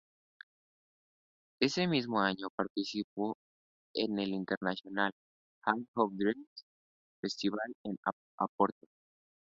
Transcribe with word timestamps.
Ese 1.61 1.85
mismo 1.87 2.19
año 2.19 2.49
participa 2.55 3.33
en 3.93 4.17
el 4.17 4.29
International 4.29 5.11
Hall 5.63 5.87
of 5.93 6.13
Dreams 6.17 6.65
Festival 7.21 7.71
en 7.83 7.97
Oporto. 8.39 8.87